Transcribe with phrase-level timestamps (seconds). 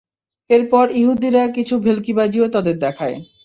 [0.49, 3.17] এরপর ইহুদীরা কিছু ভেল্কিবাজিও তাদের দেখায়।